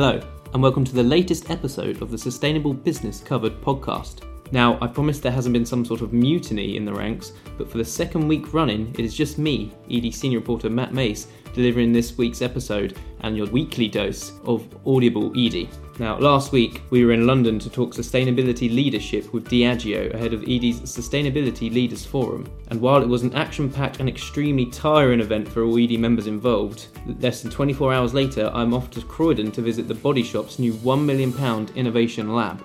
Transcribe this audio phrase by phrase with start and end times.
[0.00, 0.20] Hello,
[0.54, 4.22] and welcome to the latest episode of the Sustainable Business Covered podcast.
[4.50, 7.78] Now, I promise there hasn't been some sort of mutiny in the ranks, but for
[7.78, 12.16] the second week running, it is just me, edie senior reporter Matt Mace, delivering this
[12.16, 15.68] week's episode and your weekly dose of Audible edie.
[15.98, 20.44] Now, last week we were in London to talk sustainability leadership with Diageo ahead of
[20.44, 22.48] edie's Sustainability Leaders Forum.
[22.68, 26.28] And while it was an action packed and extremely tiring event for all edie members
[26.28, 26.86] involved,
[27.20, 30.72] less than 24 hours later I'm off to Croydon to visit the Body Shop's new
[30.72, 32.64] £1 million innovation lab.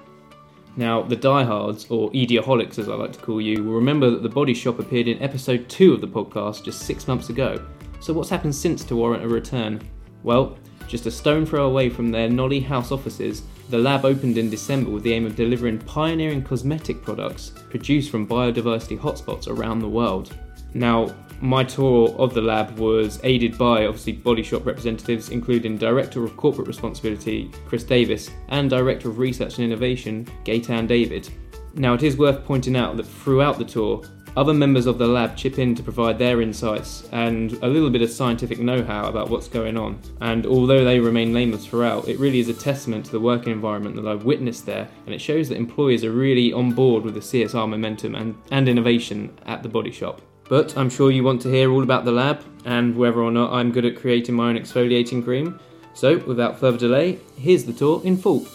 [0.76, 4.30] Now, the diehards, or Ediaholics as I like to call you, will remember that the
[4.30, 7.64] Body Shop appeared in episode 2 of the podcast just six months ago.
[8.00, 9.82] So, what's happened since to warrant a return?
[10.24, 14.50] Well, just a stone throw away from their Nolly House offices, the lab opened in
[14.50, 19.88] December with the aim of delivering pioneering cosmetic products produced from biodiversity hotspots around the
[19.88, 20.36] world.
[20.74, 26.24] Now, my tour of the lab was aided by obviously Body Shop representatives, including Director
[26.24, 31.30] of Corporate Responsibility Chris Davis and Director of Research and Innovation Gaetan David.
[31.76, 34.04] Now, it is worth pointing out that throughout the tour,
[34.38, 38.02] other members of the lab chip in to provide their insights and a little bit
[38.02, 40.00] of scientific know how about what's going on.
[40.22, 43.98] And although they remain nameless throughout, it really is a testament to the working environment
[43.98, 47.20] that I've witnessed there, and it shows that employees are really on board with the
[47.20, 50.22] CSR momentum and, and innovation at the body shop.
[50.50, 53.54] But I'm sure you want to hear all about the lab and whether or not
[53.54, 55.60] I'm good at creating my own exfoliating cream.
[55.94, 58.46] So, without further delay, here's the tour in full.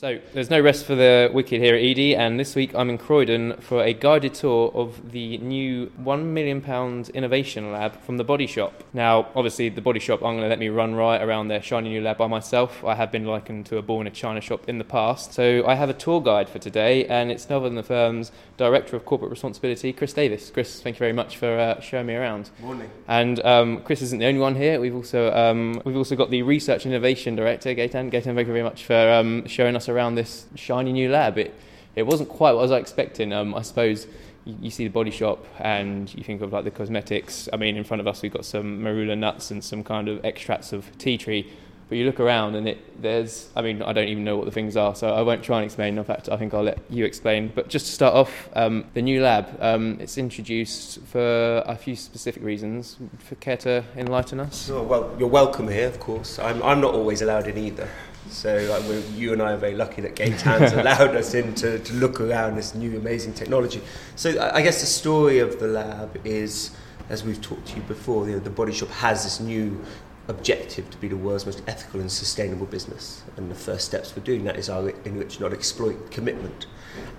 [0.00, 2.96] So, there's no rest for the wicked here at edie, and this week I'm in
[2.96, 6.64] Croydon for a guided tour of the new £1 million
[7.12, 8.82] innovation lab from the Body Shop.
[8.94, 11.90] Now, obviously, the Body Shop aren't going to let me run right around their shiny
[11.90, 12.82] new lab by myself.
[12.82, 15.34] I have been likened to a bull in a china shop in the past.
[15.34, 18.32] So, I have a tour guide for today, and it's none other than the firm's
[18.56, 20.50] Director of Corporate Responsibility, Chris Davis.
[20.50, 22.48] Chris, thank you very much for uh, showing me around.
[22.62, 22.90] Morning.
[23.06, 24.80] And um, Chris isn't the only one here.
[24.80, 28.10] We've also um, we've also got the Research and Innovation Director, Gaetan.
[28.10, 31.36] Gaetan, thank you very much for um, showing us around this shiny new lab.
[31.38, 31.54] It
[31.96, 33.32] it wasn't quite what I was expecting.
[33.32, 34.06] Um, I suppose
[34.44, 37.48] you, you, see the body shop and you think of like the cosmetics.
[37.52, 40.24] I mean, in front of us we've got some marula nuts and some kind of
[40.24, 41.52] extracts of tea tree.
[41.88, 44.52] But you look around and it there's I mean I don't even know what the
[44.52, 45.98] things are, so I won't try and explain.
[45.98, 47.50] In fact, I think I'll let you explain.
[47.52, 51.96] But just to start off, um, the new lab um, it's introduced for a few
[51.96, 52.96] specific reasons.
[53.18, 54.70] For care to enlighten us?
[54.70, 56.38] Oh, well, you're welcome here, of course.
[56.38, 57.88] I'm I'm not always allowed in either.
[58.28, 61.92] So like, you and I are very lucky that Gaetan's allowed us in to, to
[61.94, 63.80] look around this new amazing technology.
[64.16, 66.70] So I guess the story of the lab is,
[67.08, 69.82] as we've talked to you before, you know, the Body Shop has this new
[70.28, 73.22] objective to be the world's most ethical and sustainable business.
[73.36, 76.66] And the first steps for doing that is our enrich not exploit commitment.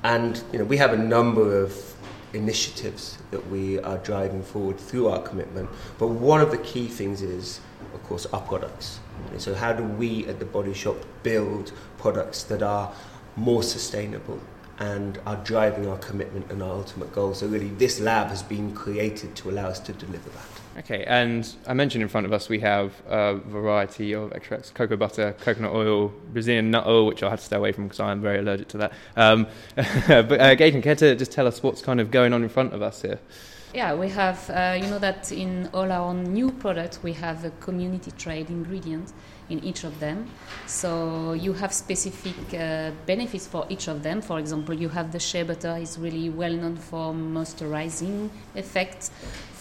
[0.03, 1.95] And you know, we have a number of
[2.34, 5.69] initiatives that we are driving forward through our commitment.
[5.97, 7.59] But one of the key things is,
[7.94, 9.00] of course, our products.
[9.31, 12.94] And so how do we at the Body Shop build products that are
[13.35, 14.40] more sustainable
[14.79, 17.34] and are driving our commitment and our ultimate goal?
[17.34, 20.70] So really, this lab has been created to allow us to deliver that.
[20.77, 24.95] Okay, and I mentioned in front of us we have a variety of extracts cocoa
[24.95, 28.11] butter, coconut oil, Brazilian nut oil, which I had to stay away from because I
[28.11, 28.93] am very allergic to that.
[29.17, 32.49] Um, but uh, Gaetan, care to just tell us what's kind of going on in
[32.49, 33.19] front of us here?
[33.73, 37.51] Yeah, we have, uh, you know, that in all our new products, we have a
[37.61, 39.13] community trade ingredient
[39.49, 40.29] in each of them.
[40.67, 44.21] So you have specific uh, benefits for each of them.
[44.21, 49.11] For example, you have the shea butter is really well known for moisturizing effects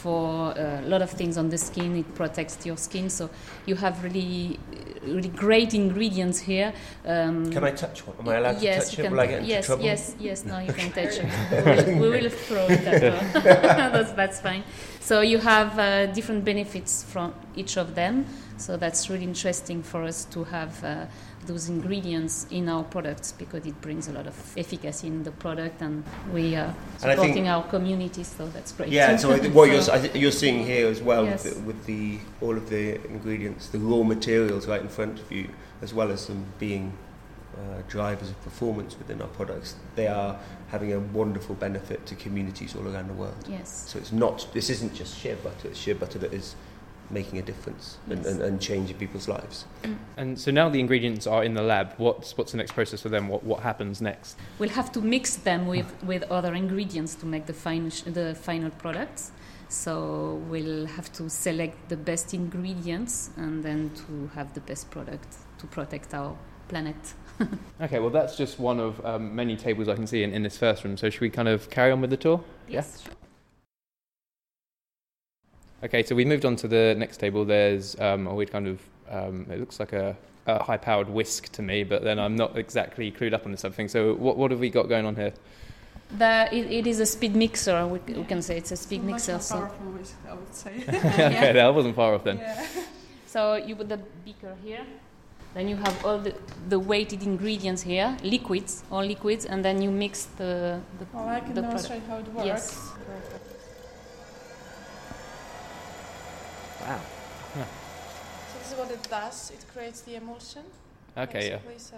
[0.02, 1.96] for uh, a lot of things on the skin.
[1.96, 3.10] It protects your skin.
[3.10, 3.30] So
[3.66, 4.58] you have really,
[5.02, 6.72] really great ingredients here.
[7.04, 8.16] Um, can I touch one?
[8.18, 9.10] Am I allowed yes, to touch it?
[9.10, 9.84] Will I get yes, trouble?
[9.84, 10.44] yes, yes.
[10.44, 11.86] Now you can touch it.
[11.86, 13.42] We will, we will throw it at well.
[13.92, 14.64] that's, that's fine.
[15.00, 18.26] So you have uh, different benefits from each of them.
[18.60, 21.06] So that's really interesting for us to have uh,
[21.46, 25.80] those ingredients in our products because it brings a lot of efficacy in the product
[25.80, 28.22] and we are supporting think, our community.
[28.22, 28.90] So that's great.
[28.90, 29.16] Yeah.
[29.16, 31.44] so what you're you're seeing here as well yes.
[31.44, 35.32] with, the, with the all of the ingredients, the raw materials right in front of
[35.32, 35.48] you,
[35.80, 36.92] as well as them being
[37.56, 40.38] uh, drivers of performance within our products, they are
[40.68, 43.34] having a wonderful benefit to communities all around the world.
[43.48, 43.84] Yes.
[43.88, 46.54] So it's not, this isn't just shea butter, it's shea butter that is
[47.10, 48.18] making a difference yes.
[48.18, 49.64] and, and, and, changing people's lives.
[49.82, 49.96] Mm.
[50.16, 51.94] And so now the ingredients are in the lab.
[51.96, 53.28] What's what's the next process for them?
[53.28, 54.36] What what happens next?
[54.58, 58.70] We'll have to mix them with, with other ingredients to make the final the final
[58.70, 59.32] products.
[59.68, 65.36] So we'll have to select the best ingredients and then to have the best product
[65.58, 66.36] to protect our
[66.68, 67.14] planet.
[67.80, 70.58] okay, well that's just one of um, many tables I can see in, in this
[70.58, 70.96] first room.
[70.96, 72.42] So should we kind of carry on with the tour?
[72.68, 73.04] Yes.
[73.06, 73.12] Yeah?
[75.80, 75.86] Sure.
[75.88, 77.44] Okay, so we moved on to the next table.
[77.44, 78.80] There's um, a weird kind of,
[79.10, 80.16] um, it looks like a
[80.46, 83.74] a high-powered whisk to me, but then I'm not exactly clued up on this other
[83.74, 83.88] thing.
[83.88, 85.32] So what what have we got going on here?
[86.18, 87.86] The, it, it is a speed mixer.
[87.86, 89.32] We, we can say it's a speed So much mixer.
[89.32, 90.72] more So, powerful whisk, I would say.
[90.88, 92.38] okay, that wasn't far off then.
[92.38, 92.66] yeah.
[93.26, 94.84] so you put the beaker here.
[95.54, 96.34] Then you have all the,
[96.68, 101.40] the weighted ingredients here, liquids, all liquids, and then you mix the, the Well, I
[101.40, 101.88] can The product.
[101.88, 102.46] demonstrate how it works.
[102.46, 102.90] Yes.
[107.52, 107.70] Perfect.
[108.52, 109.50] So this is what it does.
[109.50, 110.62] It creates the emulsion.
[111.16, 111.58] Okay, yeah.
[111.76, 111.96] So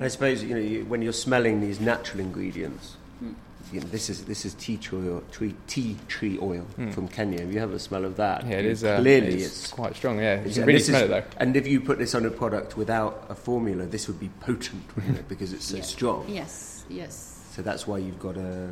[0.00, 2.96] I suppose you know you, when you're smelling these natural ingredients.
[3.22, 3.34] Mm.
[3.72, 6.92] You know, this is this is tea tree oil, tree, tea tree oil Mm.
[6.94, 7.40] from Kenya.
[7.40, 8.84] If you have a smell of that, Yeah, it you- is.
[8.84, 9.72] Uh, clearly it's, it's.
[9.72, 10.18] quite strong.
[10.20, 11.36] Yeah, you it's- can and really this smell is- it though.
[11.38, 14.84] And if you put this on a product without a formula, this would be potent,
[14.94, 15.28] wouldn't it?
[15.32, 15.82] Because it's so Yeah.
[15.82, 16.28] strong.
[16.28, 17.40] yes, yes.
[17.56, 18.70] So that's why you've got to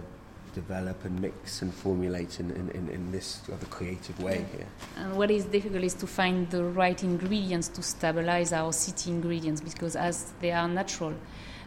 [0.55, 4.67] develop and mix and formulate in, in, in, in this rather creative way here.
[4.97, 9.61] And what is difficult is to find the right ingredients to stabilize our city ingredients
[9.61, 11.15] because as they are natural,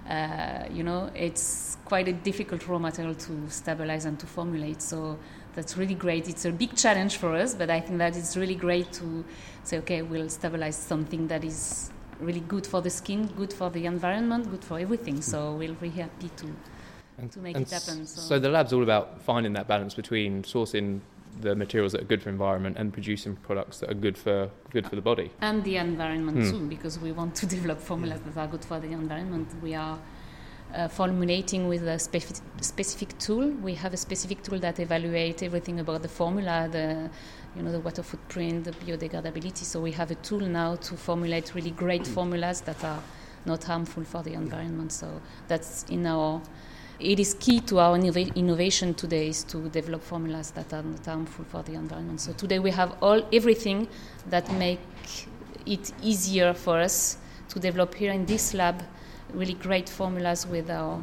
[0.09, 4.81] uh, you know, it's quite a difficult raw material to stabilize and to formulate.
[4.81, 5.17] So
[5.55, 6.29] that's really great.
[6.29, 9.25] It's a big challenge for us, but I think that it's really great to
[9.63, 11.89] say, okay, we'll stabilize something that is
[12.19, 15.21] really good for the skin, good for the environment, good for everything.
[15.21, 16.55] So we're really happy to
[17.17, 20.43] And- to make it happen, so- So the lab's all about finding that balance between
[20.43, 20.99] sourcing
[21.41, 24.87] the materials that are good for environment and producing products that are good for good
[24.87, 25.31] for the body.
[25.41, 26.49] and the environment Hmm.
[26.51, 29.47] too, because we want to develop formulas that are good for the environment.
[29.61, 29.99] We are
[30.73, 33.49] uh, formulating with a specific, specific tool.
[33.61, 37.09] We have a specific tool that evaluates everything about the formula, the
[37.55, 39.63] you know the water footprint, the biodegradability.
[39.63, 43.01] So we have a tool now to formulate really great formulas that are
[43.45, 44.91] not harmful for the environment.
[44.91, 46.41] So that's in our
[46.99, 51.45] it is key to our innovation today is to develop formulas that are not harmful
[51.45, 52.21] for the environment.
[52.21, 53.87] So today we have all everything
[54.29, 54.79] that make
[55.65, 57.17] it easier for us
[57.49, 58.83] to develop here in this lab
[59.33, 61.01] really great formulas with our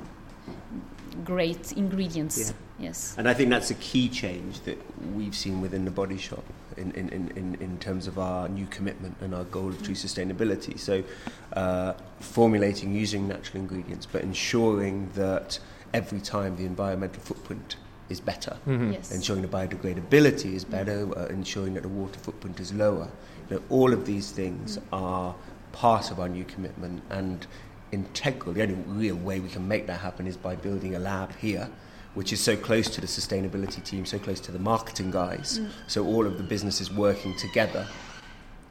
[1.25, 2.39] great ingredients.
[2.49, 2.57] Yeah.
[2.79, 3.15] Yes.
[3.17, 4.77] And I think that's a key change that
[5.15, 6.43] we've seen within the body shop
[6.77, 9.95] in, in, in, in, in terms of our new commitment and our goal of true
[9.95, 10.77] sustainability.
[10.79, 11.05] So,
[11.53, 15.61] uh, formulating using natural ingredients, but ensuring that
[15.95, 17.77] every time the environmental footprint
[18.09, 18.93] is better, Mhm.
[18.93, 19.11] Yes.
[19.13, 23.09] ensuring the biodegradability is better, uh, ensuring that the water footprint is lower.
[23.49, 25.35] You know, all of these things are
[25.73, 27.47] part of our new commitment and
[27.91, 28.53] integral.
[28.55, 31.69] The only real way we can make that happen is by building a lab here,
[32.15, 35.61] which is so close to the sustainability team, so close to the marketing guys.
[35.87, 37.87] So all of the businesses working together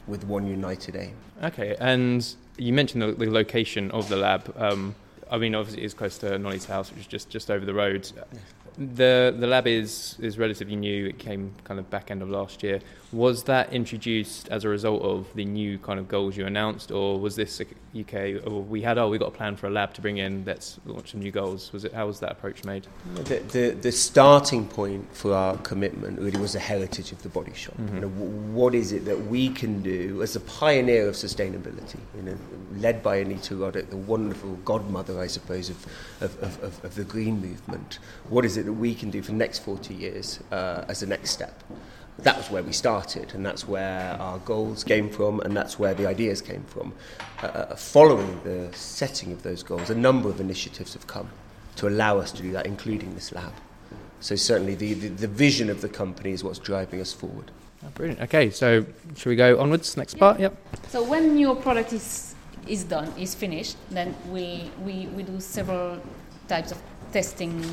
[0.08, 1.14] with one united aim.
[1.44, 4.54] Okay, and you mentioned the, the location of the lab.
[4.58, 4.96] Um,
[5.32, 8.12] I mean, obviously, it's close to Nolly's house, which is just, just over the road.
[8.78, 11.08] The the lab is is relatively new.
[11.08, 12.80] It came kind of back end of last year.
[13.12, 17.20] Was that introduced as a result of the new kind of goals you announced, or
[17.20, 17.66] was this a
[18.00, 18.48] UK?
[18.48, 20.44] Or we had oh, we got a plan for a lab to bring in.
[20.46, 21.74] Let's launch some new goals.
[21.74, 21.94] Was it?
[21.94, 22.88] How was that approach made?
[23.16, 27.54] The, the, the starting point for our commitment really was the heritage of the body
[27.54, 27.76] shop.
[27.78, 27.96] Mhm.
[27.96, 32.22] You know, what is it that we can do as a pioneer of sustainability, you
[32.22, 32.38] know,
[32.78, 35.86] led by Anita Roddick, the wonderful godmother, I suppose, of,
[36.22, 38.00] of, of, of, of the green movement?
[38.30, 41.08] What is it that we can do for the next 40 years uh, as a
[41.08, 41.64] next step?
[42.20, 45.94] That was where we started, and that's where our goals came from, and that's where
[45.94, 46.94] the ideas came from.
[47.42, 51.30] Uh, following the setting of those goals, a number of initiatives have come
[51.78, 53.54] to allow us to do that, including this lab.
[54.20, 57.50] So certainly the, the, the vision of the company is what's driving us forward.
[57.84, 58.22] Oh, brilliant.
[58.22, 58.86] Okay, so
[59.16, 59.98] should we go onwards?
[59.98, 60.40] Next part.
[60.40, 60.56] Yep.
[60.90, 62.36] So when your product is
[62.68, 66.00] is done, is finished, then we, we, we do several
[66.48, 66.78] types of
[67.12, 67.64] testing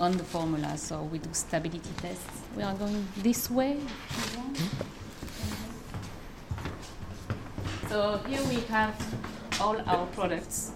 [0.00, 0.76] on the formula.
[0.76, 2.24] So we do stability tests.
[2.56, 3.72] We are going this way.
[4.10, 4.58] if you want.
[7.88, 8.94] So here we have
[9.60, 10.72] all our products,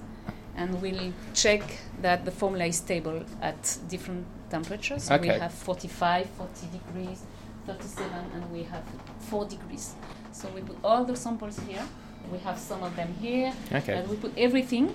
[0.57, 1.63] and we'll check
[2.01, 5.05] that the formula is stable at different temperatures.
[5.05, 7.23] So We have 45, 40 degrees,
[7.67, 8.83] 37, and we have
[9.31, 9.95] 4 degrees.
[10.33, 11.85] So we put all the samples here.
[12.33, 13.93] We have some of them here, Okay.
[13.95, 14.95] and we put everything.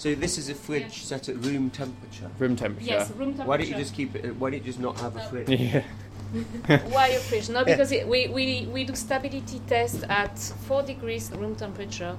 [0.00, 2.30] So this is a fridge set at room temperature.
[2.38, 2.86] Room temperature.
[2.86, 3.48] Yes, room temperature.
[3.50, 4.34] Why don't you just keep it?
[4.36, 5.50] Why don't you just not have a fridge?
[5.50, 5.82] Yeah.
[6.88, 7.50] Why a fridge?
[7.50, 12.16] No, because it, we, we, we do stability test at 4 degrees room temperature,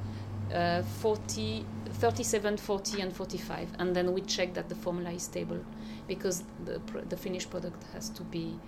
[0.54, 3.70] uh, 40, 37, 40, and 45.
[3.80, 5.66] And then we check that the formula is stable
[6.08, 8.60] because the, the finished product has to be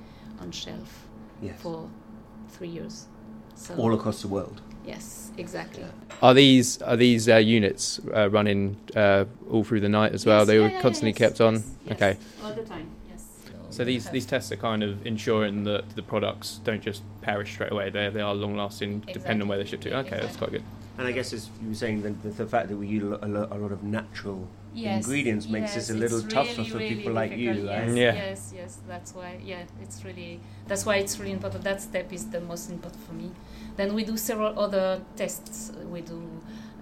[0.42, 1.08] on shelf
[1.40, 1.62] Yes.
[1.62, 1.88] for
[2.50, 3.06] three years.
[3.56, 4.62] So, All across the world.
[4.86, 5.86] yes, exactly.
[6.22, 10.40] Are these are these uh, units uh, running uh, all through the night as well?
[10.40, 11.54] Yes, they yeah, were yeah, constantly yes, kept on.
[11.56, 11.96] yes, yes.
[11.96, 12.18] Okay.
[12.44, 13.24] All the time, yes.
[13.70, 17.72] So these, these tests are kind of ensuring that the products don't just perish straight
[17.72, 17.90] away.
[17.90, 19.90] They, they are long lasting, depending on where they ship to.
[19.90, 20.64] Yeah, Okay, that's quite good.
[20.98, 23.28] And I guess as you were saying, the, the, the fact that we use a
[23.28, 26.70] lot, a lot, of natural Yes, ingredients makes yes, this a little it's tougher really,
[26.70, 27.88] for really people like you, difficult, right?
[27.90, 28.14] Yeah.
[28.14, 28.78] yes, yes.
[28.88, 29.40] That's why.
[29.44, 30.40] Yeah, it's really.
[30.68, 31.64] That's why it's really important.
[31.64, 33.32] That step is the most important for me.
[33.76, 35.72] Then we do several other tests.
[35.92, 36.22] We do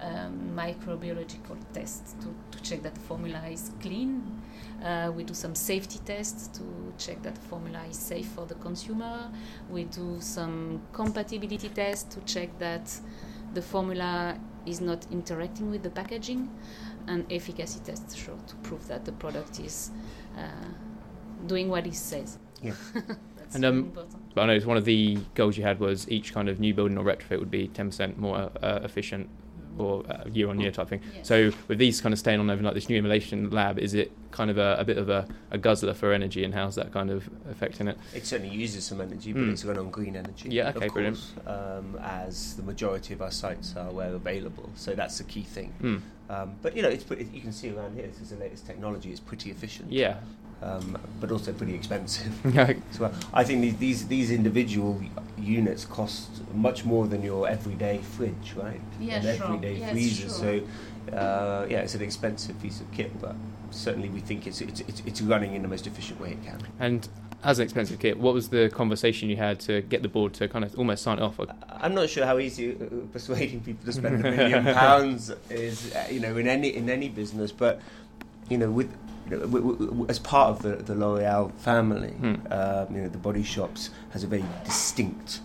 [0.02, 4.42] um, microbiological tests to, to check that the formula is clean.
[4.84, 6.64] Uh, we do some safety tests to
[6.98, 9.30] check that the formula is safe for the consumer.
[9.70, 12.92] We do some compatibility tests to check that
[13.54, 16.50] the formula is not interacting with the packaging,
[17.08, 19.92] and efficacy tests show to prove that the product is
[20.38, 20.48] uh,
[21.48, 22.38] doing what it says.
[22.62, 22.74] Yeah.
[23.54, 24.34] And, um, really important.
[24.34, 26.98] But I noticed one of the goals you had was each kind of new building
[26.98, 29.30] or retrofit would be 10% more uh, efficient
[29.78, 31.02] or uh, year on year type thing.
[31.16, 31.28] Yes.
[31.28, 34.50] So with these kind of staying on overnight, this new emulation lab, is it kind
[34.50, 37.30] of a, a bit of a, a guzzler for energy and how's that kind of
[37.50, 37.98] affecting it?
[38.16, 39.52] It certainly uses some energy, but Mm.
[39.52, 40.50] it's run on green energy.
[40.50, 41.18] Yeah, of okay, brilliant.
[41.18, 45.44] course, Um, as the majority of our sites are where available, so that's the key
[45.44, 45.74] thing.
[45.82, 46.02] Mm.
[46.30, 48.08] Um, but you know, it's you can see around here.
[48.08, 49.12] This is the latest technology.
[49.12, 49.92] It's pretty efficient.
[49.92, 50.18] Yeah.
[50.64, 52.74] Um, but also pretty expensive yeah.
[52.92, 53.12] as well.
[53.34, 55.02] I think these, these these individual
[55.40, 58.80] units cost much more than your everyday fridge, right?
[59.00, 59.46] Yeah, and sure.
[59.48, 60.22] everyday Yes, freezer.
[60.22, 60.30] sure.
[61.10, 63.36] So uh, yeah, it's an expensive piece of kit, but
[63.72, 66.60] certainly we think it's, it's it's it's running in the most efficient way it can.
[66.80, 67.10] And
[67.44, 70.48] as an expensive kit, what was the conversation you had to get the board to
[70.48, 71.40] kind of almost sign off?
[71.70, 76.08] I'm not sure how easy uh, persuading people to spend a million pounds is, uh,
[76.12, 77.52] you know, in any in any business.
[77.52, 77.82] But
[78.50, 78.90] you know, with
[80.10, 82.14] as part of the, the L'Oreal family,
[82.52, 85.42] um, you know, the Body Shops has a very distinct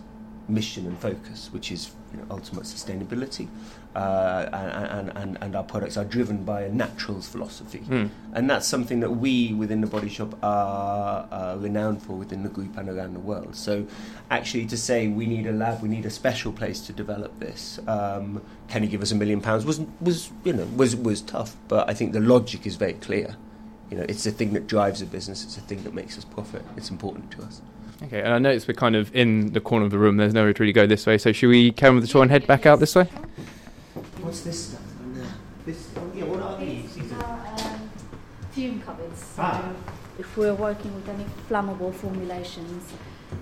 [0.49, 3.47] mission and focus, which is you know, ultimate sustainability,
[3.95, 7.79] uh, and, and, and, and our products are driven by a naturals philosophy.
[7.79, 8.09] Mm.
[8.33, 12.49] And that's something that we within the Body Shop are uh, renowned for within the
[12.49, 13.55] group and around the world.
[13.55, 13.87] So,
[14.29, 17.79] actually, to say we need a lab, we need a special place to develop this.
[17.87, 19.65] Um, can you give us a million pounds?
[19.65, 23.35] Was was you know was was tough, but I think the logic is very clear.
[23.89, 25.43] You know, it's the thing that drives a business.
[25.43, 26.63] It's the thing that makes us profit.
[26.75, 27.61] It's important to us.
[28.03, 30.17] Okay, and I noticed we're kind of in the corner of the room.
[30.17, 31.17] There's nowhere to really go this way.
[31.17, 33.05] So should we carry on with the tour and head back out this way?
[34.21, 34.81] What's this stuff?
[35.65, 36.93] This, oh, yeah, what are these?
[36.95, 37.89] These are um,
[38.51, 39.19] fume cupboards.
[39.19, 39.73] So Ah.
[40.19, 42.93] if we're working with any flammable formulations,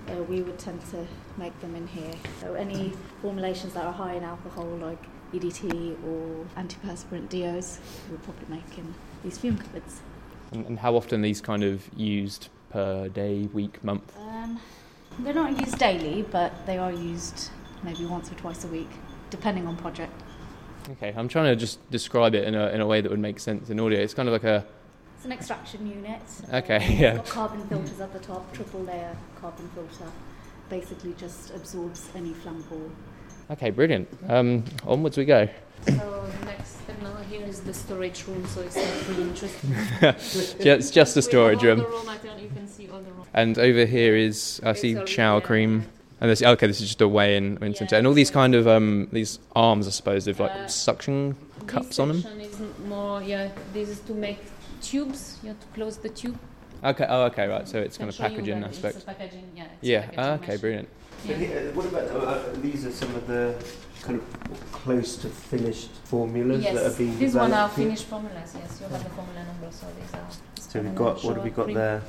[0.08, 2.14] uh, we would tend to make them in here.
[2.40, 5.02] So any formulations that are high in alcohol, like
[5.34, 10.00] EDT or antiperspirant deos, we'll probably make in these fume cupboards.
[10.52, 14.16] And, and how often are these kind of used per day, week, month?
[14.18, 14.60] Um,
[15.20, 17.50] they're not used daily, but they are used
[17.82, 18.88] maybe once or twice a week,
[19.30, 20.12] depending on project.
[20.90, 23.40] Okay, I'm trying to just describe it in a, in a way that would make
[23.40, 23.98] sense in audio.
[24.00, 24.64] It's kind of like a
[25.16, 26.20] It's an extraction unit.
[26.52, 27.16] Okay, it's yeah.
[27.16, 30.10] Got carbon filters at the top, triple layer carbon filter.
[30.68, 32.90] Basically, just absorbs any flammable.
[33.50, 34.08] okay, brilliant.
[34.28, 35.48] Um, onwards we go.
[35.84, 35.92] So
[36.40, 38.46] the next step now here is the storage room.
[38.46, 39.74] So it's not really interesting.
[40.62, 41.78] Just just a storage all room.
[41.78, 43.24] The raw material, you can see all the raw.
[43.34, 45.80] And over here is I see already shower there, cream.
[45.80, 45.86] yeah.
[46.22, 48.54] And this okay, this is just a way in, in Yeah, and all these kind
[48.54, 52.22] of um these arms, I suppose, they've like Uh, suction cups this on them.
[52.22, 54.38] section is more, yeah, this is to make
[54.80, 55.36] tubes.
[55.42, 56.38] You have to close the tube.
[56.82, 57.68] Okay, oh okay, right.
[57.68, 59.06] So it's kind of packaging that it's aspect.
[59.06, 59.64] packaging, yeah.
[59.64, 60.00] it's Yeah.
[60.00, 60.60] packaging ah, okay, machine.
[60.60, 60.88] brilliant.
[61.26, 61.36] But Yeah.
[61.46, 63.54] here- what about uh, uh, these are some of the
[64.06, 67.84] kind of close to finished formulas that are Yes, being these one are developed here?
[67.86, 68.54] finished formulas.
[68.58, 69.68] Yes, you have the formula number.
[69.72, 70.26] So these are.
[70.60, 72.02] So we've got what have we got there?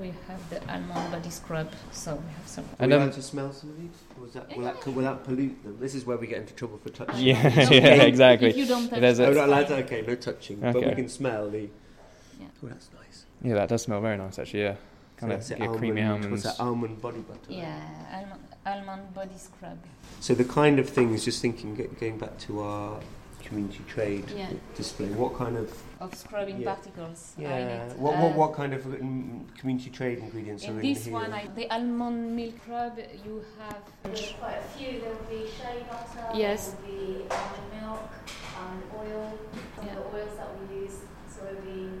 [0.00, 1.70] We have the almond body scrub.
[1.92, 2.64] So we have some.
[2.64, 3.90] Are And, we um, allowed to smell some of these?
[4.20, 5.76] Or is that, will, that, will that pollute them?
[5.80, 7.20] This is where we get into trouble for touching.
[7.20, 8.50] Yeah, No, yeah, exactly.
[8.50, 9.82] If you don't touch There's a- Oh, that's not allowed to, fine.
[9.84, 10.64] okay, no touching.
[10.64, 10.72] okay.
[10.80, 11.60] But we can smell the.
[11.60, 12.46] Yeah.
[12.62, 13.24] Oh, that's nice.
[13.42, 14.62] Yeah, that does smell very nice actually.
[14.62, 14.76] Yeah,
[15.22, 16.44] kind So of that's yeah, creamy almond- almonds.
[16.44, 17.38] What's that almond body butter?
[17.52, 17.78] Yeah,
[18.12, 19.78] almond, almond body scrub.
[20.20, 23.00] So the kind of things, just thinking, going back to our
[23.42, 24.48] community trade Yeah.
[24.76, 25.68] display, what kind of
[26.00, 26.74] Of scrubbing Yeah.
[26.74, 27.34] particles.
[27.38, 30.94] are yeah, what, what Uh, what kind of mm, community trade ingredients are In in
[30.94, 31.12] this here?
[31.14, 33.82] one, I, the almond milk rub, you have.
[34.04, 35.00] There's quite a few.
[35.00, 36.26] There will be shea butter.
[36.34, 36.60] Yes.
[36.70, 38.10] There will be almond milk,
[38.58, 39.32] almond oil.
[39.76, 39.92] Some Yeah.
[39.98, 40.96] of the oils that we use:
[41.34, 42.00] soybean,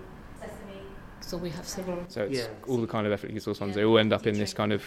[1.32, 2.04] So we have several.
[2.08, 2.48] So it's Yeah.
[2.68, 3.70] all the kind of effortlessly sourced ones.
[3.70, 4.82] Yeah, They all end up in this kind of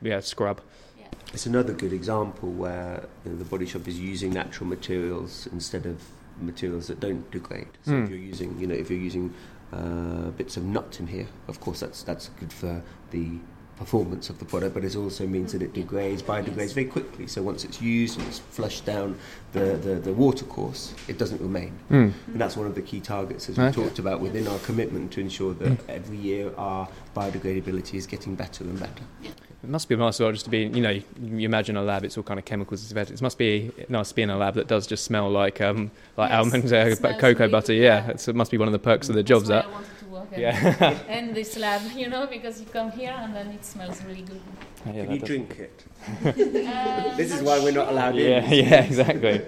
[0.00, 0.60] yeah scrub.
[0.96, 1.06] Yeah.
[1.34, 5.84] It's another good example where you know, the body shop is using natural materials instead
[5.84, 5.96] of
[6.40, 7.66] materials that don't degrade.
[7.84, 8.04] So Mm.
[8.04, 9.34] if you're using, you know, if you're using
[9.72, 12.80] uh, bits of nut in here, of course that's that's good for
[13.10, 13.26] the
[13.76, 17.26] performance of the product, but it also means that it degrades, biodegrades very quickly.
[17.26, 19.18] So once it's used and it's flushed down
[19.52, 21.72] the, the, the water course, it doesn't remain.
[21.90, 22.12] Mm.
[22.26, 23.82] And that's one of the key targets, as we Okay.
[23.82, 28.64] talked about, within our commitment to ensure that every year our biodegradability is getting better
[28.64, 29.04] and better.
[29.62, 31.82] It must be nice as well just to be, you know, you, you imagine a
[31.82, 32.90] lab, it's all kind of chemicals.
[32.92, 35.90] It must be nice to be in a lab that does just smell like um,
[36.16, 37.72] like Yes, almond, uh, cocoa really butter.
[37.72, 38.10] Yeah, yeah.
[38.12, 39.48] It's, it must be one of the perks of the That's jobs.
[39.50, 39.66] why That
[40.36, 43.14] I wanted to work at yeah, and this lab, you know, because you come here
[43.16, 44.40] and then it smells really good.
[44.86, 45.84] yeah, Can you does- drink it?
[46.24, 47.92] Uh, This is why we're not sure.
[47.92, 48.64] allowed Yeah, in.
[48.68, 49.40] yeah, exactly.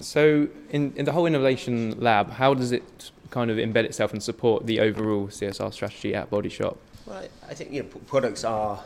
[0.00, 4.22] So, in, in the whole innovation lab, how does it kind of embed itself and
[4.22, 6.76] support the overall CSR strategy at Body Shop?
[7.06, 8.82] Well, I I think you know, p- products are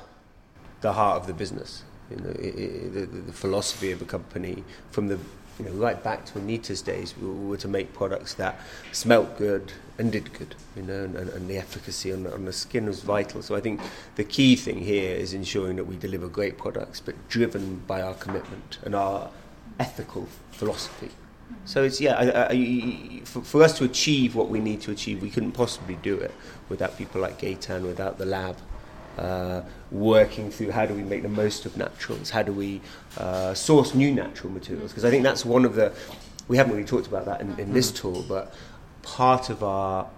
[0.83, 1.83] the heart of the business.
[2.11, 5.19] You know, i i the, the the philosophy of a company from the
[5.59, 8.61] you know right back to Anita's days we were to make products that
[8.93, 10.55] smelt good and did good.
[10.77, 13.43] You know, and, and, the efficacy on, the- on the skin was vital.
[13.43, 13.81] So I think
[14.17, 18.15] the key thing here is ensuring that we deliver great products, but driven by our
[18.15, 19.31] commitment and our
[19.79, 21.11] ethical philosophy.
[21.65, 25.23] So it's yeah, I, I, for, for us to achieve what we need to achieve,
[25.23, 26.33] we couldn't possibly do it
[26.69, 28.57] without people like Gaetan, without the lab,
[29.19, 32.81] uh, working through how do we make the most of naturals, how do we
[33.19, 35.93] uh, source new natural materials, because I think that's one of the
[36.49, 38.55] we haven't really talked about that in, in this tour, but
[39.03, 40.09] part of our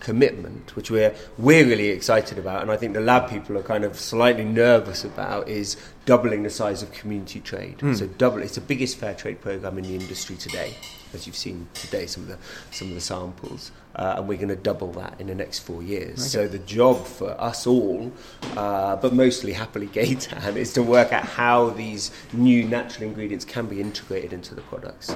[0.00, 3.84] commitment, which we're we're really excited about, and I think the lab people are kind
[3.84, 5.76] of slightly nervous about, is
[6.06, 7.78] doubling the size of community trade.
[7.78, 7.96] Mm.
[7.96, 10.74] So double, it's the biggest fair trade program in the industry today,
[11.14, 12.38] as you've seen today some of the
[12.70, 15.82] some of the samples, uh, and we're going to double that in the next four
[15.82, 16.18] years.
[16.18, 16.28] Okay.
[16.28, 18.12] So the job for us all,
[18.56, 23.66] uh, but mostly happily Gaetan, is to work out how these new natural ingredients can
[23.66, 25.14] be integrated into the products,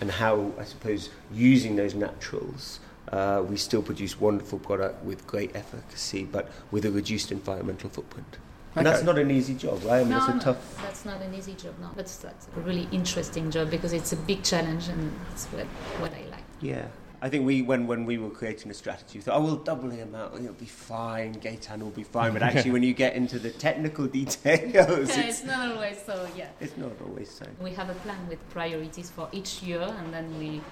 [0.00, 2.80] and how I suppose using those naturals.
[3.10, 8.38] Uh, we still produce wonderful product with great efficacy, but with a reduced environmental footprint.
[8.74, 9.96] And that's not an easy job, right?
[9.96, 10.44] I mean, No, it's a tough.
[10.46, 10.82] no, tough.
[10.82, 11.90] that's not an easy job, no.
[11.94, 15.66] But that's a really interesting job because it's a big challenge and it's what,
[16.00, 16.44] what I like.
[16.60, 16.86] Yeah.
[17.24, 19.88] I think we, when, when we were creating a strategy, we thought, oh, we'll double
[19.88, 22.32] the amount, and it'll be fine, Gaetan will be fine.
[22.32, 26.48] But actually, when you get into the technical details, it's it's, not always so, yeah.
[26.60, 27.46] it's not always so.
[27.60, 30.62] We have a plan with priorities for each year and then we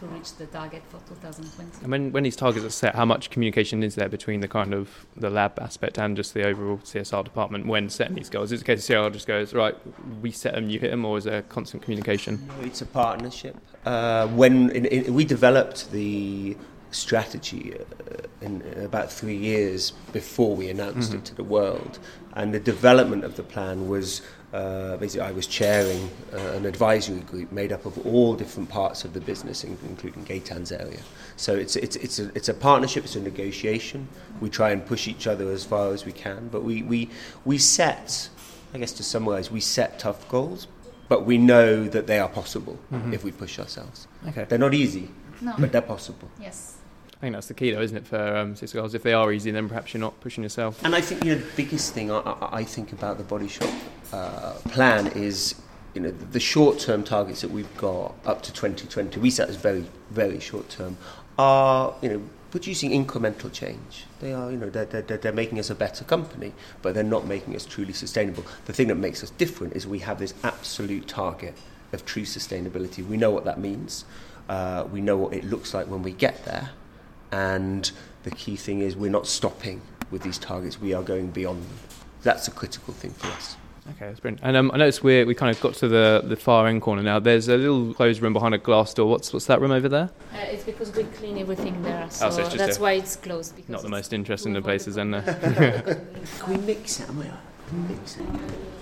[0.00, 1.82] to reach the target for 2020.
[1.82, 4.74] And when, when these targets are set, how much communication is there between the kind
[4.74, 8.50] of the lab aspect and just the overall CSR department when setting these goals?
[8.50, 9.76] Is it the case CSR just goes, right,
[10.20, 12.48] we set them, you hit them, or is there constant communication?
[12.48, 13.56] No, it's a partnership.
[13.84, 16.56] Uh, when in, in, we developed the
[16.90, 21.18] strategy uh, in, in about three years before we announced Mhm.
[21.18, 21.98] it to the world,
[22.34, 27.20] and the development of the plan was uh, basically I was chairing uh, an advisory
[27.20, 31.00] group made up of all different parts of the business, in, including Gaetan's area.
[31.36, 33.04] So it's it's it's a it's a partnership.
[33.04, 34.08] It's a negotiation.
[34.40, 37.10] We try and push each other as far as we can, but we we
[37.44, 38.28] we set.
[38.74, 40.66] I guess to summarise, we set tough goals,
[41.08, 43.12] but we know that they are possible Mhm.
[43.12, 44.06] if we push ourselves.
[44.28, 44.44] Okay.
[44.48, 45.10] They're not easy,
[45.40, 46.28] No, but they're possible.
[46.40, 46.76] yes.
[47.20, 48.94] I think that's the key, though, isn't it, for um, CSR goals?
[48.94, 50.82] If they are easy, then perhaps you're not pushing yourself.
[50.82, 53.68] And I think you know the biggest thing I, I, think about the Body Shop
[54.10, 55.54] uh, plan is
[55.92, 59.20] you know the, the short-term targets that we've got up to 2020.
[59.20, 60.96] We set as very very short-term
[61.38, 64.06] are you know producing incremental change.
[64.20, 67.26] They are you know they're, they're, they're making us a better company, but they're not
[67.26, 68.46] making us truly sustainable.
[68.64, 71.54] The thing that makes us different is we have this absolute target
[71.92, 73.06] of true sustainability.
[73.06, 74.06] We know what that means.
[74.48, 76.70] Uh, we know what it looks like when we get there.
[77.32, 77.90] And
[78.24, 81.78] the key thing is we're not stopping with these targets, we are going beyond them.
[82.22, 83.56] That's a critical thing for us.
[83.92, 84.42] Okay, that's brilliant.
[84.44, 87.02] And um, I noticed we we kind of got to the, the far end corner
[87.02, 87.18] now.
[87.18, 89.08] There's a little closed room behind a glass door.
[89.08, 90.10] What's what's that room over there?
[90.34, 93.56] Uh, it's because we clean everything there, so, Oh, so that's a- why it's closed.
[93.56, 95.14] Because Not the most interesting of places, all then.
[95.14, 95.82] Uh,
[96.40, 97.08] Can we mix it?
[97.70, 98.26] Can we mix it?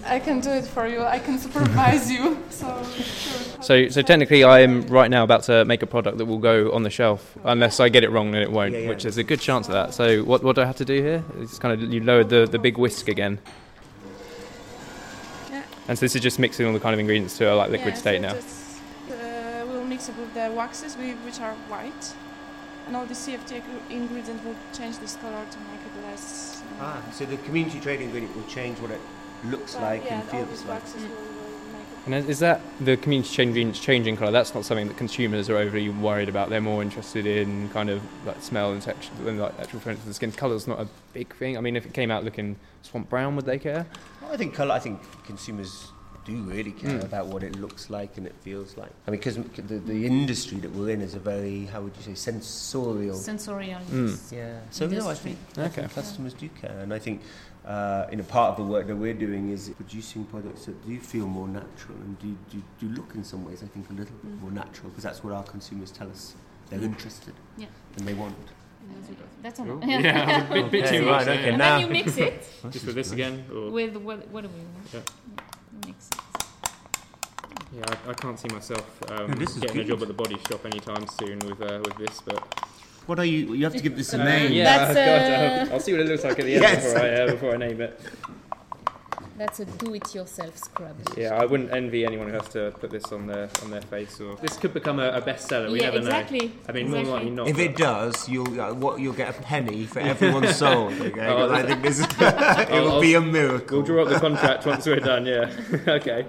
[0.04, 1.02] I can do it for you.
[1.04, 2.38] I can supervise you.
[2.50, 3.62] So, sure.
[3.62, 6.72] so so technically, I am right now about to make a product that will go
[6.72, 7.36] on the shelf.
[7.44, 8.72] Unless I get it wrong, then it won't.
[8.72, 8.88] Yeah, yeah.
[8.88, 9.92] Which there's a good chance of that.
[9.92, 11.22] So what what do I have to do here?
[11.40, 13.38] It's kind of you lowered the the big whisk again.
[15.50, 15.62] Yeah.
[15.88, 17.94] And so this is just mixing all the kind of ingredients to a like liquid
[17.94, 18.34] Yeah, state so now.
[18.34, 22.14] just, uh, we'll mix it with the waxes, which are white,
[22.86, 26.62] and all the CFT ing- ingredients will change this color to make it less.
[26.62, 29.00] uh, Ah, so the community trading ingredient will change what it
[29.44, 30.84] looks but like yeah, and feels like.
[30.84, 32.06] will, will make it.
[32.06, 34.30] And is- is that the community changing changing colour?
[34.30, 36.50] That's not something that consumers are overly worried about.
[36.50, 40.06] They're more interested in kind of like smell and texture than like actual appearance of
[40.06, 40.32] the skin.
[40.32, 41.56] Colour's not a big thing.
[41.56, 43.86] I mean, if it came out looking swamp brown, would they care?
[44.22, 44.74] Well, I think colour.
[44.74, 45.88] I think consumers
[46.28, 47.04] do really care Mm.
[47.04, 48.90] about what it looks like and it feels like.
[49.06, 52.02] I mean, because the, the industry that we're in is a very, how would you
[52.02, 53.16] say, sensorial.
[53.16, 53.80] Sensorial.
[53.90, 54.32] Mm.
[54.32, 54.60] yeah.
[54.70, 55.36] So no, I Industry.
[55.54, 57.22] think, I think customers do care, and I think
[57.64, 60.98] uh, in a part of the work that we're doing is producing products that do
[61.00, 64.16] feel more natural and do, do, do look in some ways, I think, a little
[64.22, 64.40] bit Mm.
[64.42, 66.34] more natural because that's what our consumers tell us
[66.68, 67.66] they're interested Yeah.
[67.96, 68.36] and they want.
[69.42, 69.66] That's all.
[69.66, 69.80] Cool.
[69.84, 71.28] Yeah, a bit, bit Okay, too right, much.
[71.28, 71.42] okay.
[71.42, 71.48] yeah.
[71.48, 73.44] And now- then you mix it Just with this again?
[73.54, 73.70] Or?
[73.70, 74.88] with what, what do we want?
[74.94, 75.44] Yeah.
[75.86, 76.18] Mix it.
[77.76, 79.88] Yeah, I, I can't see myself um, No, this is getting a good.
[79.98, 82.42] job at the body shop anytime soon with uh, with this, but
[83.06, 83.54] What are you?
[83.54, 84.52] You have to give this a Uh, name.
[84.52, 86.84] yeah, That's, God, uh, I'll, I'll see what it looks like at the end Yes.
[86.84, 88.00] before, I, uh, before I name it.
[89.38, 90.96] That's a do-it-yourself scrub.
[91.16, 94.20] Yeah, I wouldn't envy anyone who has to put this on their on their face.
[94.20, 95.70] Or this could become a, a bestseller.
[95.70, 96.48] We yeah, never exactly.
[96.48, 96.52] know.
[96.68, 97.48] I mean, more than likely not.
[97.48, 100.92] If it does, you'll uh, what you'll get a penny for everyone sold.
[100.94, 102.22] Okay, Oh, 'Cause I think this is it
[102.72, 103.78] I'll- be a miracle.
[103.78, 105.50] We'll draw up the contract once we're done, yeah.
[105.88, 106.26] okay.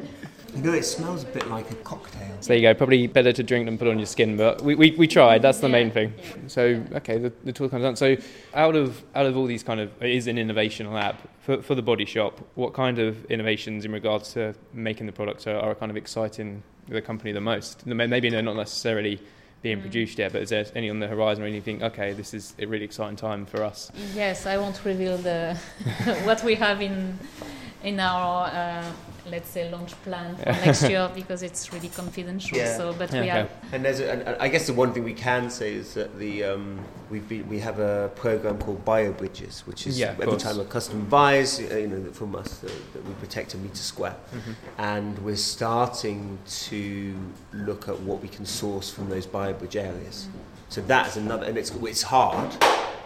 [0.56, 2.28] You know, it smells a bit like a cocktail.
[2.42, 2.74] So there you go.
[2.74, 5.42] Probably better to drink than put on your skin, but we, we, we tried.
[5.42, 5.72] That's the Yeah.
[5.74, 6.14] main thing.
[6.48, 7.96] So okay, the, the tool comes done.
[7.96, 8.16] So
[8.54, 11.76] out of out of all these kind of it is an innovation lab for for
[11.76, 12.40] the body shop.
[12.56, 16.64] What kind of innovations in regards to making the products are, are kind of exciting
[16.88, 17.86] the company the most?
[17.86, 19.20] Maybe they're not necessarily
[19.62, 19.82] being Mm.
[19.82, 22.54] produced yet, but is there any on the horizon where you think, okay, this is
[22.60, 23.92] a really exciting time for us?
[24.16, 25.58] Yes, I won't reveal the
[26.24, 27.20] what we have in
[27.84, 28.86] in our uh,
[29.30, 32.58] let's say launch plan for next year because it's really confidential.
[32.58, 32.78] Yeah.
[32.78, 33.38] So, but Yeah, we okay.
[33.40, 36.18] have And there's, a, and I guess the one thing we can say is that
[36.20, 40.44] the um, we've been, we have a program called BioBridges, which is Yeah, every course.
[40.44, 43.76] time a customer buys, uh, you know, from us, uh, that we protect a meter
[43.76, 44.52] square, Mm-hmm.
[44.82, 46.38] and we're starting
[46.70, 47.16] to
[47.54, 50.28] look at what we can source from those BioBridge areas.
[50.70, 52.52] So that is another, and it's it's hard,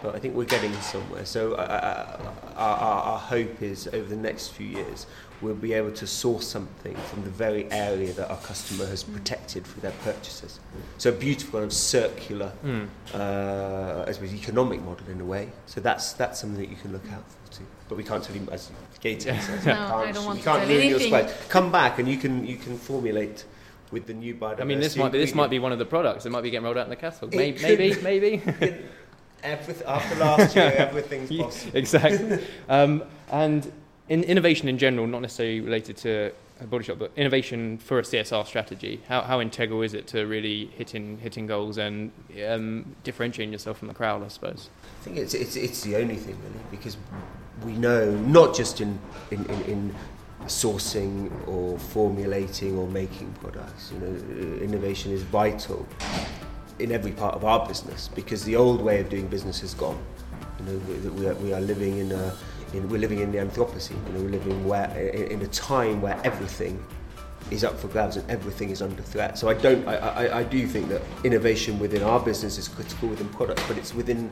[0.02, 1.24] but I think we're getting somewhere.
[1.24, 5.06] So uh, uh, our, our, our hope is over the next few years
[5.44, 9.66] we'll be able to source something from the very area that our customer has protected
[9.66, 10.58] for their purchases.
[10.98, 12.88] So a beautiful and circular, Mm.
[13.12, 15.50] uh, as an economic model in a way.
[15.66, 17.66] So that's that's something that you can look out for too.
[17.88, 19.66] But we can't tell you as Gator says.
[19.66, 21.48] No, we can't, I don't want we to can't tell ruin your anything.
[21.50, 23.44] Come back and you can you can formulate
[23.92, 24.60] with the new biodiversity.
[24.60, 26.24] I mean, this might be this might be one of the products.
[26.26, 27.34] It might be getting rolled out in the catalogue.
[27.34, 28.76] It Maybe, could maybe, maybe.
[29.44, 31.76] Everyth- after last year, everything's possible.
[31.76, 32.38] exactly.
[32.68, 33.70] Um, and
[34.08, 38.02] in innovation in general, not necessarily related to a body shop, but innovation for a
[38.02, 39.00] CSR strategy.
[39.08, 42.12] How, how integral is it to really hitting hitting goals and
[42.46, 44.22] um, differentiating yourself from the crowd?
[44.22, 44.70] I suppose.
[45.00, 46.96] I think it's, it's, it's the only thing really because
[47.64, 48.98] we know not just in,
[49.30, 49.94] in, in, in
[50.46, 55.86] sourcing or formulating or making products, you know, innovation is vital
[56.78, 59.98] in every part of our business because the old way of doing business is gone.
[60.58, 62.36] You know, we, we, are, we are living in a,
[62.76, 64.04] in, we're living in the Anthropocene.
[64.06, 66.84] You know, we're living where, in a time where everything
[67.50, 69.38] is up for grabs and everything is under threat.
[69.38, 73.08] So I don't, I, I, I do think that innovation within our business is critical
[73.08, 74.30] within products, but it's within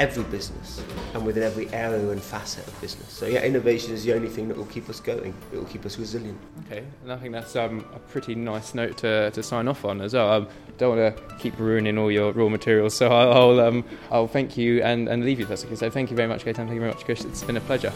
[0.00, 0.82] every business
[1.14, 3.12] and within every area and facet of business.
[3.12, 5.34] So yeah, innovation is the only thing that will keep us going.
[5.52, 6.38] It will keep us resilient.
[6.66, 10.00] Okay, and I think that's um, a pretty nice note to, to sign off on
[10.00, 10.30] as well.
[10.30, 14.56] Um, don't want to keep ruining all your raw materials, so I'll um, I'll thank
[14.56, 15.44] you and, and leave you.
[15.44, 15.76] if That's okay.
[15.76, 16.56] So thank you very much, Gaetan.
[16.56, 17.24] Thank you very much, Chris.
[17.24, 17.92] It's been a pleasure.